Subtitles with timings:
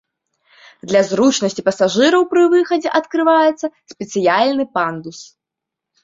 [0.91, 5.19] Для зручнасці пасажыраў пры выхадзе адкрываецца спецыяльны пандус.